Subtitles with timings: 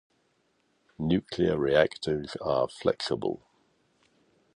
[0.97, 3.43] Nuclear reactors are flexible.